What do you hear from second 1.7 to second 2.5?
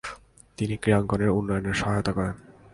সহায়তা করেন।